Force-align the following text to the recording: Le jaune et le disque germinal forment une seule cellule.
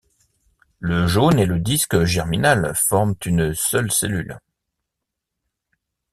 Le 0.79 1.05
jaune 1.05 1.37
et 1.37 1.45
le 1.45 1.59
disque 1.59 2.05
germinal 2.05 2.73
forment 2.73 3.13
une 3.23 3.53
seule 3.53 3.91
cellule. 3.91 4.39